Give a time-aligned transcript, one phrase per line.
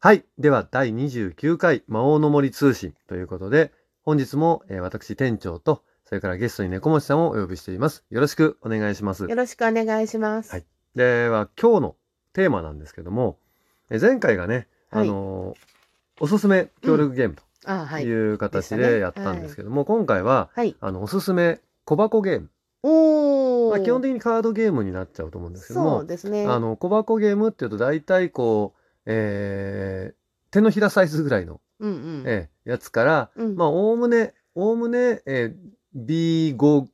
[0.00, 0.24] はい。
[0.38, 3.72] では、第29回魔王の森通信ということで、
[4.04, 8.04] 本日も、えー私店長と、それからゲストに猫持さんをお呼びしています。
[8.08, 9.24] よろしくお願いします。
[9.24, 10.52] よろしくお願いします。
[10.52, 10.64] はい
[10.94, 11.96] では、今日の
[12.32, 13.38] テーマなんですけども、
[13.90, 15.56] えー前回がね、あのー
[16.20, 17.36] おすすめ協力ゲーム。
[17.64, 20.76] という形でやったんですけども、今回は、はい。
[20.80, 22.50] あの、おすすめ小箱ゲーム。
[22.84, 23.70] おー。
[23.70, 26.46] まあ、基本的にカードゲームになっちゃうと思うんですけどそうも、ですね。
[26.46, 28.77] あの、小箱ゲームっていうと大体こう、
[29.08, 30.14] えー
[30.50, 32.24] 手のひらサイズぐらいの、うんうん。
[32.26, 36.86] えーやつから、うんまあ、おおむね、おおむね、えー B5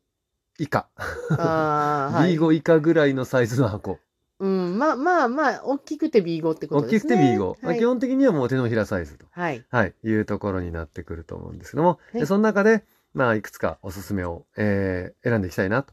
[0.59, 0.89] 以下、
[1.31, 2.35] あー はい。
[2.37, 3.99] B5 以下ぐらいのサイズの箱。
[4.41, 4.79] うん。
[4.79, 7.39] まあまあまあ、大きくて B5 ってこと大きくてですね。
[7.39, 7.45] B5。
[7.45, 9.65] まあ、はい基本的にはもう手のひらサイズと、はい。
[9.71, 15.93] はい、いうところになってくると思うんですけども、はいでその中で、まあ、いくつかおすすめを、えー選んでいきたいなと。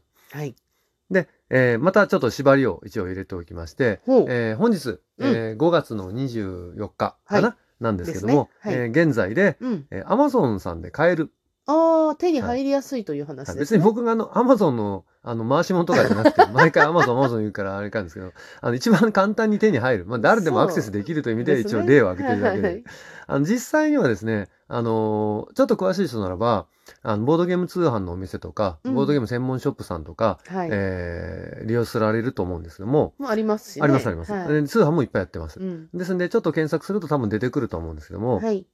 [1.54, 4.00] えーまたちょっと縛りを一応入れておきまして。
[4.06, 8.32] えー本日、えー5月の24日かな、はなんですけども、
[8.64, 9.86] ねはいえー現在で、うん。
[9.90, 11.30] えー、Amazon さんで買える。
[11.66, 13.78] ああ、手に入りやすいという話はいですね。
[13.78, 20.04] 別に僕があの Amazon のあの回し物とかじゃなくて、 毎回 Amazon、Amazon 言うからあれかんですけど、あの一番簡単に手に入る。
[20.06, 22.62] まあ誰でもアクセスできるという意味で一応例を挙げてるだけで。
[22.62, 22.84] はいはい
[23.28, 26.66] あの実際にはですね、あのーちょっと詳しい人ならば、
[27.02, 30.68] あのボードゲーム通販のお店とか、うんボードゲーム専門ショップさんとか、はい。
[30.72, 33.84] えー利用されると思うんですけども、もうありますしね。
[33.84, 35.60] ありますあります、はいで通販もいっぱいやってます。
[35.60, 35.88] うん。
[35.94, 38.66] ですんで、ちょっと検索すると多分出てくると思うんですけども、はい。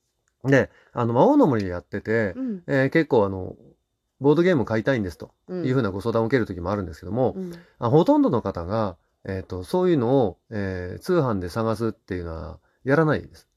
[0.45, 2.63] で、あの、魔王の森やってて、うん。
[2.67, 3.55] えー結構あの、
[4.21, 7.53] ボードゲーム買いたいんですとうんいうふうなご相談を受ける時もあるんですけども、うん。
[7.79, 13.49] あほとんどの方が、えっ、と、そういうのを、えー通販で探すっていうのはやらないです。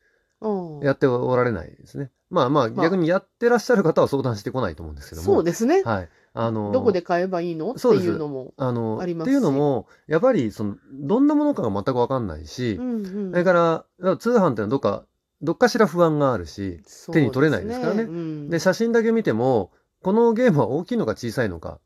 [0.81, 2.09] やっておられないですね。
[2.29, 5.25] まあまあ、まあ逆にやってらっしゃる方は相談してこないと思うんですけども。
[5.25, 5.83] そうですね。
[5.83, 6.09] はい。
[6.33, 7.71] あの、どこで買えばいいの？
[7.71, 8.53] っていうのも。
[8.57, 15.05] ありますしっていうのも、やっぱり、その、どんなものかが全くわかんないし、うんうんそれから、通販ってのはどっか、
[15.41, 16.81] どっかしら不安があるし、
[17.11, 19.71] 手に取れないですからねそううんで、写真だけ見ても、
[20.01, 21.79] このゲームは大きいのか小さいのか、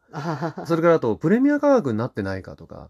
[0.66, 2.90] それからあと、プレミア価格になってないかとか、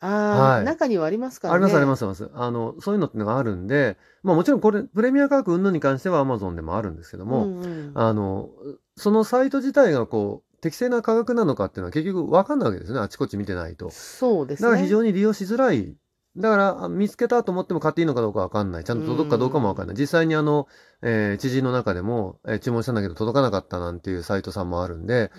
[0.00, 1.56] あー、はい中にはありますからね。。
[1.56, 2.44] ありますありますすあります。
[2.44, 8.50] あの、そういうのってのがあるんで、まあもちろんこれ、プレミア価格云々に関しては Amazon でもあるんですけども、んうん、あの、
[8.96, 12.98] そのサイト自体がこう、適正な価格なのかっていうのは結局わかんないわけですね。
[12.98, 13.90] あちこち見てないと。
[13.90, 14.68] そうですね。
[14.68, 15.94] だから非常に利用しづらい。
[16.36, 18.84] だから、あ見つけたと思っても買っていいのかどうかわかんない。
[18.84, 19.96] ちゃんと届くかどうかもわかんない。
[19.96, 20.66] 実際にあの、
[21.02, 25.30] えー知人の中でも、えー注文したんだけど届かなかったなんていうサイトさんもあるんで、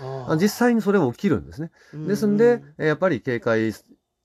[0.42, 1.72] 実際にそれは起きるんですね。
[2.08, 3.74] ですんで、えーやっぱり警戒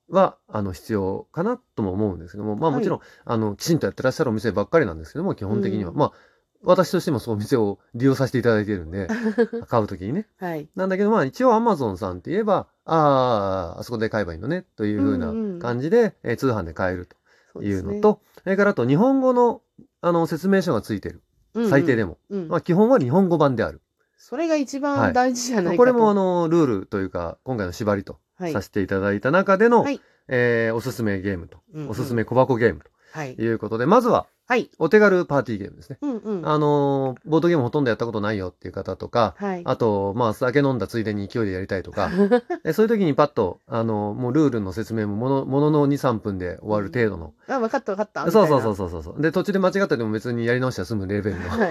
[0.08, 5.90] は、あの、必要かなとも思うんですけども、まあはいもちろん、あの、きちんとやってらっしゃるお店ばっかりなんですけども、基本的には。
[5.90, 6.12] うんまあ、
[6.62, 9.08] 私としてもそうお店を利用させていただいているんで、
[9.68, 10.26] 買うときにね。
[10.38, 10.68] はい。
[10.76, 17.08] なんだけど、まあ一応 Amazon さんって言えば、ああ、あそこで買えばいいのね、というふうなうんうん感じで、えー通販で買える
[17.54, 19.62] というのそと、それからあと日本語の、
[20.02, 21.22] あの、説明書がついてる。
[21.68, 22.18] 最低でも。
[22.30, 23.80] うんうんまあ基本は日本語版である。
[24.16, 25.76] それが一はい番大事じゃないかと。
[25.78, 32.80] これもあの、ルールというか、今回の縛りとはいさせていただいた中での、はいえーおすすめゲームと、うんうんおすすめ小箱ゲーム
[33.12, 33.42] はいと。
[33.42, 34.68] いうことで、まずは、はい。
[34.80, 35.98] お手軽パーティーゲームですね。
[36.02, 36.48] うんうん。
[36.48, 39.62] あのーボードゲームほとんどやったことないよっていう方とか、はい。
[39.64, 42.10] あと、まあ、酒飲んだついでに勢いでやりたいとか、
[42.66, 47.32] えそういう時にパッと、あの、もうルールの説明ももの、ものの2、3分で終わる程度の。
[47.46, 48.28] あ、分かった分かった。
[48.28, 48.76] そうそうそうう。
[48.76, 49.22] そうそう。
[49.22, 51.48] で、途中で間違ってても別にやり直しは済むレベルの。
[51.48, 51.70] は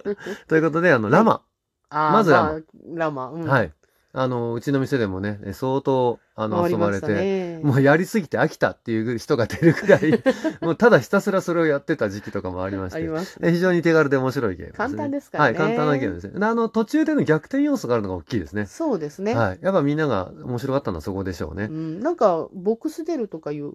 [0.48, 1.42] ということで、あの、ラマ。
[1.90, 2.60] あーまずラマあ
[2.94, 3.30] ラマ。
[3.32, 3.72] うんはい。
[4.16, 7.60] あの、うちの店でもね、え相当、あの、遊ばれて、ね。
[7.64, 10.22] もうやりすぎて飽きたっていう人が出るくらい、
[10.62, 13.40] もうただひたすらそれをやってた時期とかもありましてあり、ます。
[13.42, 14.86] え非常に手軽で面白いゲームです、ね。
[14.86, 16.38] 簡単ですからねはい、簡単なゲームですね。
[16.38, 18.66] であの、途中での逆転要素があるのが大きいですね。
[18.66, 19.34] そうですね。
[19.34, 19.58] はい。
[19.60, 21.72] やっぱみんなが面白かったのはそこでしょうねう。
[21.72, 23.74] ん、なんか、ボックス出るとかいう噂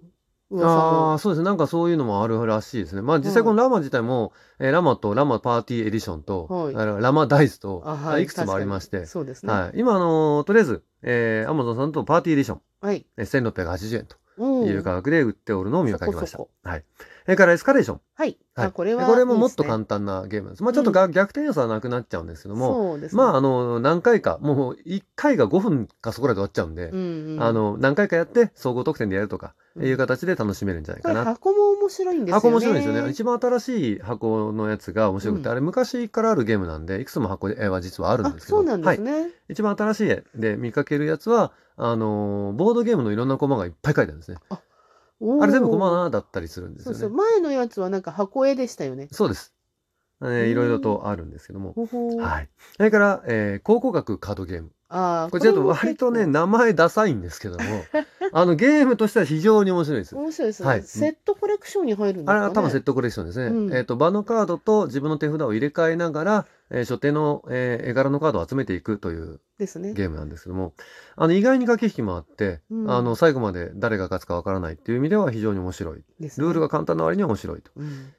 [0.52, 1.18] ああ、も。
[1.18, 1.44] そうですね。
[1.44, 3.02] なんかそういうのもあるらしいですね。
[3.02, 9.52] まあ実際このラマ自体も、えーラマとラマパーティーエディションと、はいあのラマダイスと、あはいいくつもありまして、そうですね。
[9.52, 9.78] はい。
[9.78, 13.06] 今、あのーとりあえず、えー、アマゾンさんとパーティーエディション、はい。
[13.16, 16.26] えー1680円とうんいう価格で売っておるのを見かけました。
[16.26, 16.84] そこはい。
[17.24, 18.00] それからエスカレーション。
[18.14, 18.38] はい。
[18.54, 19.06] はいあ、これは。
[19.06, 20.62] これももっと簡単なゲームです。
[20.62, 23.08] まあちょっとが、逆転要素はなくなっちゃうんですけども、ね。
[23.12, 31.24] まああの、何回か、もう1回が5分かそこらで終わっちゃうんで、うんうん、あの、何回かやって総合得点でやるとか、うんいう形で楽しめるんじゃないかな。
[31.24, 32.40] 箱も面白いんですよね。
[32.40, 33.10] 箱面白いですよね。
[33.10, 38.58] 一番新しい箱のやつが面白くて、うんあれ昔からあるゲームなんで、いくつも箱は実はあるんあです、けど。
[38.58, 38.98] そうなんですはい。
[38.98, 39.30] ね。
[39.48, 44.38] 一番新しい絵で見かけるやつは、あのーボードゲームのいろんなコマがいっぱい書いてあるんですね。
[45.20, 46.98] おーあれ全部コマだったりするんですよね。
[46.98, 47.16] そうそう。
[47.16, 49.08] 前のやつはなんか箱絵でしたよね。
[49.12, 49.54] そうです。
[50.22, 51.72] えーいろいろとあるんですけども。
[51.72, 52.48] ほほーはい。
[52.76, 54.72] それから、えー考古学カードゲーム。
[54.92, 57.64] ああ、これちょっとも割とね、結名前ダサいんですけども、
[58.32, 60.20] あの、ゲームとしては非常に面白いです構。
[60.20, 60.68] 面白いですね。
[60.68, 62.38] はいセットコレクションに入るんですかね。
[62.38, 63.46] あれは多分セットコレクションですね。
[63.46, 69.94] うんえっ、と、場のカードと自分の手札を入れ替えながら、えー所定の、えー絵柄のカードを集めていくというですね。
[69.94, 70.74] ゲームなんですけども、
[71.14, 76.02] あの、意外に駆け引きもあって、うんあの、最後まで誰が勝つかわからないっていう意味では非常に面白い。
[76.18, 77.70] ですねルールが簡単な割には面白いと。
[77.76, 78.12] うん。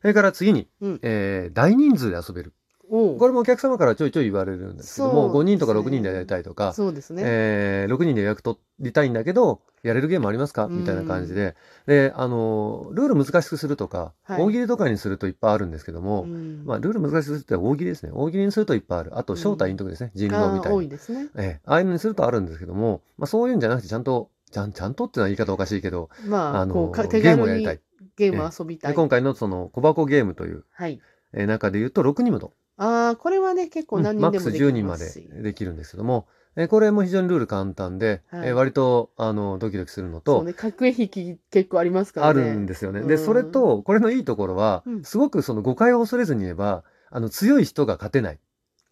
[0.00, 2.54] それから次に、うんえー大人数で遊べる。
[2.88, 7.22] これもお客様からちょいちょい言われるんですけども、5ね人とか6人でやりたいとか、そうですね。
[7.24, 10.68] えー6人で予約取りたいんだけど、やれるゲームありますか？
[10.68, 11.54] みたいな感じで。
[11.86, 18.12] で、あの、ルール難しくするとか、はい大喜利とかにするといっぱいあるんですけども、うんまあ、ルール難しくするって大喜利ですね。
[18.14, 19.18] 大喜利にするといっぱいある。
[19.18, 20.10] あと、正体陰徳ですね。
[20.14, 20.82] 人狼みたいな。
[20.82, 21.28] いですね。
[21.36, 27.80] ええああいうのにするとあるんですけども、まあ、そういうんじゃなくて、ちゃんと、ちゃん、ちゃんとっていうのは言い方おかしいけど、まあ、あのゲームをやりたい。
[28.16, 28.92] ゲーム遊びたい。
[28.92, 31.00] で今回のその小箱ゲームという、はい。
[31.32, 32.46] えー中で言うと6人まで、
[32.78, 35.28] ああ、これはね、結構何マックス人でもでき10人までますし。
[35.42, 36.26] できるんですけども、
[36.56, 42.40] えーこれも非常にルール簡単で、はいえー割とあのドキドキするのそうと、ね、格引き結構ありますからあね。
[42.42, 43.02] るんですよね。
[43.02, 48.38] で、うんそれと、これのいいところはう、んすごくその誤解を恐れずに言えば、あの強い人が勝てない。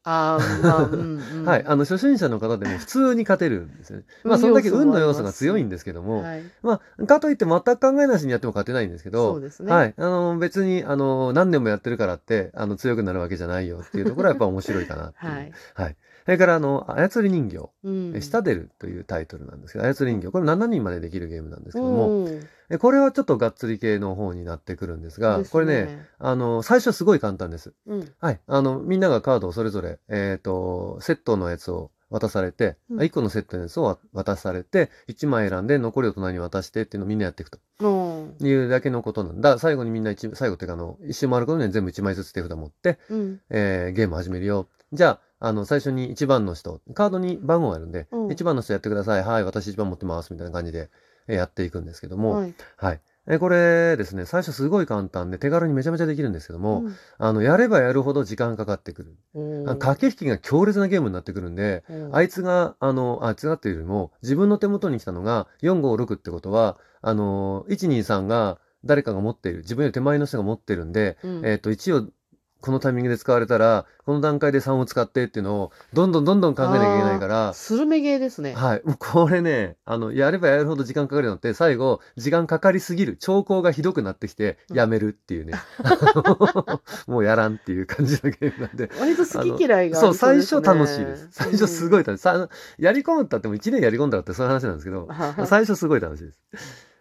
[0.09, 1.45] ああ、まあ、うん、うん。
[1.45, 1.65] はい。
[1.67, 4.05] あの、初心者の方でも普通に勝てるんですよね。
[4.23, 6.45] まあ、運それだけ運の要素が強いんですけども、はい。
[6.63, 9.73] まあ、かといって全く考えなしにやっても勝てないんですけそどう、ですね。
[9.73, 9.95] はい。
[9.97, 15.33] あの、別に、あの、何年もやってるからって、あの、強くなるわけじゃないよっていうところはやっぱ面白いかなっていう。
[15.33, 15.53] はい。
[15.75, 15.97] はい。
[16.25, 17.69] それから、あの、操り人形。
[17.83, 18.13] うん。
[18.15, 20.31] えシタデルというタイトルなんですけど、操り人形。
[20.31, 22.49] これ7人までできるゲームなんですけども、うんえ
[22.81, 27.75] これはちょっとがっつり系の方になってくるんですが、ですこれね、、あの、最初すごい簡単です。
[27.87, 28.13] うん。
[28.21, 28.41] はい。
[28.47, 38.47] あの、みんながカードをそれぞれ、えっ、と、セットのやつを渡されて、うん1個のセットのやつをわ渡されて、1枚選んで残りを隣に渡してっていうのをみんなやっていくとうん。
[38.47, 39.59] いうだけのことなんだ。
[39.59, 43.41] 最後にみんな一、最後っていうかあの、一周回ることには全部1枚ずつ手札持って、うん。
[43.51, 44.69] えーゲーム始めるよ。
[44.93, 49.23] じゃあ、あの、最初に1番の人、カードに番号があるんで、うん1番の人やってください。
[49.23, 50.33] はい、私1番持ってます。
[50.33, 50.89] みたいな感じで、えー
[51.35, 52.55] やっていくんですけども、はい。
[52.77, 53.01] はい。
[53.29, 59.17] えーこれですね、最初すごい簡単で手軽にめちゃめちゃできるんですけども、うんあの、やればやるほど時間かかってくる。
[59.35, 72.09] うん駆け引きが強烈なゲームになってくるんで、うんあいつが、あの、あいつがっていうよりも、自分の手元に来たのが4、5、6ってことは、あの、1、2、3が誰かが持っている、自分より手前の人が持ってるんで、うんえっ、と、1を
[72.61, 78.55] このタイミングで使われたら、この段階で3を使ってっていうのを、どんどんどんどん考えなきゃいけないから、スルメゲーですね。
[78.55, 78.83] はい。
[78.85, 83.17] もうこれね、あの、やればやるほど時間かかるのって、最後、時間かかりすぎる。
[83.19, 85.55] 兆候がひどくなってきて、うんやめるっていうね。
[85.83, 86.81] あ の
[87.15, 88.91] もうやらんっていう感じのゲームなんで。
[88.99, 91.29] 割と好き嫌いがあそう、り最初楽しいです。
[91.31, 92.03] 最初すごい。
[92.03, 92.23] い楽しい。
[92.23, 92.49] さ
[92.79, 95.09] やり込むったっても1年やり込んだらってそういう話なんですけど、
[95.47, 96.39] 最初すごい楽しいです。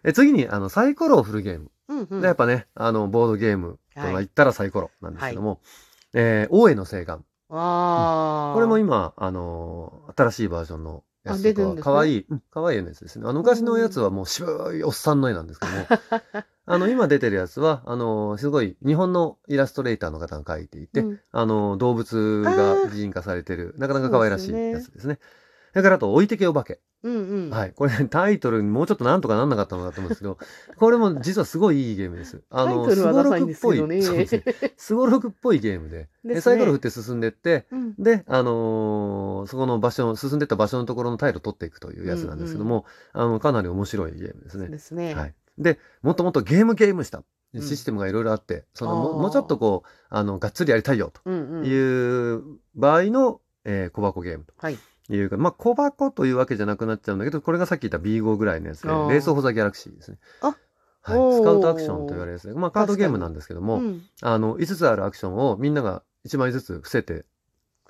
[0.05, 1.71] え次に、あの、サイコロを振るゲーム。
[1.87, 5.59] うんうんでやっぱね、あの、ボードゲームと言ったらサイコロなんですけども、
[6.13, 7.23] えー大江の請願。
[7.49, 8.53] ああ。
[8.55, 13.25] これも今、あのー新しいバージョンのやあつとか、かわいい、うん、かわいいやつですね。
[13.27, 15.87] あの、昔のやつはもう渋いおっさんの絵なんですけども、
[16.67, 25.19] あの、今出てるやつは、あのーすごい、日本のイラストレーターの方が描いていて、うんあのー動物が擬人化されてる、なかなか可愛らしいやつですね。
[25.75, 26.79] だからあと、置いてけお化け。
[27.03, 27.49] うんうん。
[27.49, 27.73] はい。
[27.73, 30.37] これ、ね、タイトルにもうちょっとなんとかなんなかったのかと思うんですけど、
[30.79, 32.41] これも実はすごいいいゲームです。
[32.49, 34.01] あの、タイトルはスゴロダサいんですクっぽい。
[34.01, 34.43] そうですね。
[34.77, 44.69] スゴロクっぽいゲームで、ですねでサイコロ振って進んでって、うんで、あのーそこの場所、進んでった場所のところのタイルを取っていくというやつなんですけども、あの、かなり面白いゲームですね。
[44.69, 45.13] ですね。
[45.13, 45.35] はい。
[45.57, 47.21] で、もっともっとゲームゲームした
[47.53, 51.63] うんシステムがいろいろあって、そのあーも、もうちょっとこう、あの、がっつりやりたいようんうん。
[51.63, 52.43] という
[52.75, 54.77] 場合の、えー小箱ゲームはい。
[55.07, 60.17] というか、まあ、小箱というわけじゃなくなっちゃうんだけど、これがさっき言った B5 ぐらいのやつで、レース・オブ・ザ・ギャラクシーですね。
[60.41, 61.33] あはい。
[61.35, 67.25] スカウトアクションと言われるやつで、まあ、カードゲームなんですけども、うんあの、5つあるアクションをみんなが1枚ずつ伏せて、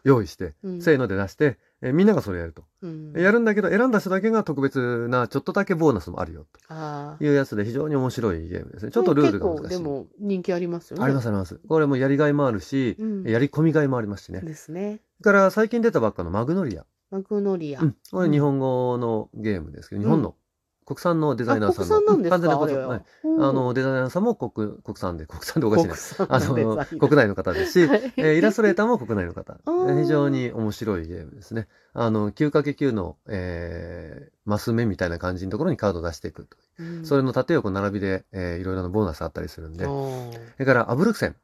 [0.03, 2.63] 用意して、うんせーので出して、えーみんながそれやると。
[2.81, 8.91] うんやるんだけど、選んだ人だけが特別な、ちょっとだけボーナスもあるよ、あというやつで非常に面白いゲームですね。
[8.91, 9.61] ちょっとルールが難しい。
[9.63, 11.03] 結構でも人気ありますよね。
[11.03, 11.59] ありますあります。
[11.67, 14.41] これもやりがいもあるし、うんやり込みがいもありますしね。
[14.41, 14.99] ですね。
[15.23, 16.85] から最近出たばっかのマグノリア。
[17.11, 17.81] マグノリア。
[17.81, 17.95] うん。
[18.11, 20.35] これ日本語のゲームですけど、日本の
[20.85, 21.95] 国産のデザイナーさんの。
[21.95, 23.03] あ国産なんですか？
[23.47, 25.95] あの、デザイナーさんも国国産で、国産でおかしいな
[26.29, 29.57] あの国内の方ですし、はいえーイラストレーターも国内の方。
[29.65, 31.67] 非常に面白いゲームですね。
[31.93, 36.57] あの、9×9 の、えー、マス目みたいな感じのところにカードを出していくと。
[36.79, 39.85] うんそれの縦横並びで、えーいろいろなボーナスあったりするんで。
[39.85, 41.35] あそーれから、アブルクセン。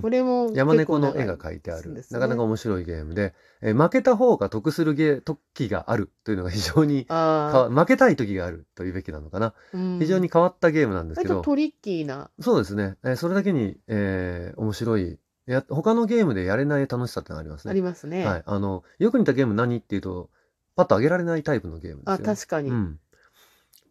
[0.00, 9.54] これも山猫の絵が描いてある、ねなかなか面白いゲームで、えー負けた方が得するゲー時があるというのが非常に負けたい時があるというべきなのかな。
[9.74, 12.30] ーうん非常に変わったゲームなんですけど、トリッキーな。
[12.40, 17.74] そうですね、えーそれだけに、えー面白いや、他のゲームでやれない楽しさってのがありますあね。
[17.74, 18.24] りますね。
[18.24, 18.42] はい。
[18.46, 20.30] あの、よく似たゲーム何っていうと、
[20.76, 22.24] パッと上げられないタイプのゲームですあ、よね。
[22.24, 22.70] 確かに。
[22.70, 23.00] うん、うん。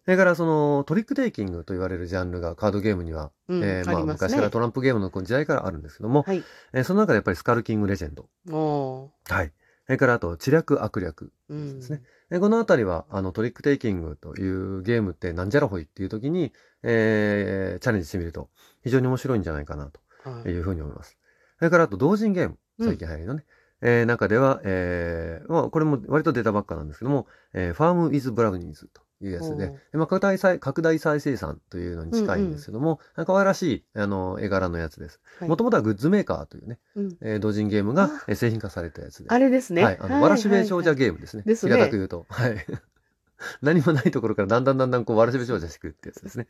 [0.10, 4.50] それから、その、トリックテイキングと言われるジャンルがカードゲームには、えーまあ、昔からね。
[4.50, 6.44] トランプゲームの時代からあるんですけども、はい。
[6.74, 8.28] えーその中でやっぱりスカルキングレジェンド。
[8.51, 9.54] おはい。
[9.86, 11.32] それから、あと、知略悪略。
[11.48, 12.01] ですね。
[12.32, 18.50] でこのあたりは、あの、トリックテイキングというゲームってなんじゃらほいっていう時に、えーチャレンジしてみると、
[18.84, 19.92] 非常に面白いんじゃないかな
[20.24, 20.44] はい。
[20.44, 21.20] というふうに思います。
[21.60, 22.58] それから、あと、同人ゲーム。
[22.82, 23.46] 最近流行りのね。
[23.82, 35.20] えー中では、えーまあ、これも割と出たばっかなんですけども、えー、ファーム・ウィズ・ブラウニーズというやつででまあ、拡大再、拡大再生産というのに近いんですけども、可愛らしい、あの、絵柄のやつです。
[35.40, 39.30] はいもともとはグッズメーカーというね、うんえー同人ゲームが製品化されたやつで。
[39.30, 39.84] あれですね。
[39.84, 39.98] はい。
[40.00, 41.44] あの、わらしべ長者ーゲームですね。
[41.46, 42.26] ですね平たく言うと。
[42.30, 42.66] はい。
[43.62, 46.48] 何もないところからだんだんだんだんこう、わらしべ長者していくってやつですね。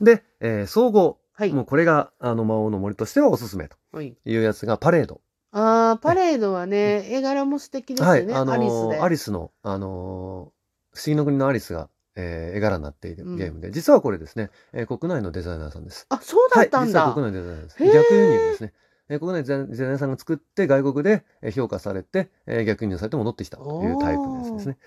[0.00, 1.18] で、えー総合。
[1.32, 1.52] はい。
[1.52, 4.16] もうこれが、あの、魔王の森としてはおすすめとはい。
[4.24, 5.20] いうやつが、パレード。
[5.52, 8.32] ああ、パレードはね、絵柄も素敵ですよね。
[8.32, 8.42] はい。
[8.42, 9.00] あのアリスで。
[9.00, 10.57] アリスの、あのー
[10.98, 16.06] 不思議の国のアリスが、えー絵柄になっているうんゲームで、実はこれですね、えー国内のデザイナーさんです。
[16.08, 17.04] あ、そうだったんだ。
[17.06, 17.76] はい、実は国内のデザイナーです。
[17.84, 18.72] 逆輸入ですね。
[19.08, 24.78] えー国内のデザイナーさんが作って外国でえー評価されて、えー逆輸入されて戻ってきたというタイプのやつですね。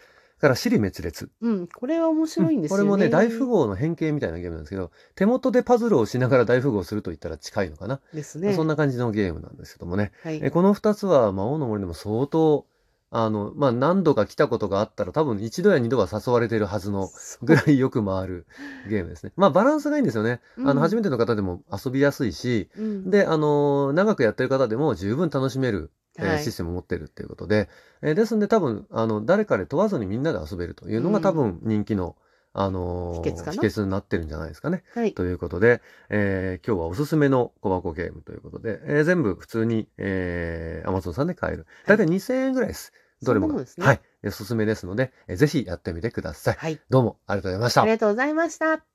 [0.41, 1.29] から、尻滅裂。
[1.41, 2.81] うん、これは面白いんですよね。
[2.81, 8.01] これもね、大富豪の変形みたいなゲームなんですけど、手元でパズルをしながら大富豪をすると言ったら近いのかな。
[8.11, 8.55] ですね。
[8.55, 10.11] そんな感じのゲームなんですけどもね。
[10.23, 10.39] はい。
[10.41, 12.65] えこの二つは魔王の森でも相当、
[13.13, 17.09] あの、まあ、何度か来たことがあったら多分一度や二度は誘われてるはずの
[17.43, 18.47] ぐらいよく回る
[18.89, 19.33] ゲームですね。
[19.35, 20.39] まあ、バランスがいいんですよね。
[20.57, 27.69] あうんの、初めての方でも遊びやすいし、うんで、あの、長くやってる方でも十分楽しめる、えーはいシステムを持ってるっていうことで、
[28.01, 32.15] えーですんで多分、あの、誰かで問わずにみんなで遊べるというのがうん多分人気の、
[32.53, 34.83] あの秘訣秘訣になってるんじゃないですかね。
[34.93, 35.13] はい。
[35.13, 41.65] ということで、えー今日はおすすめの小箱ゲームということで、えー全部普通に、えー、Amazon さんで買える。
[41.87, 42.91] だいたい2000円ぐらいです。
[43.21, 44.01] どれもねはい。
[44.25, 46.55] おすすめですので、えーぜひやってみてください。
[46.57, 46.79] はい。
[46.89, 47.91] どうもありがとうございましたあり。
[47.91, 48.90] がとうございました。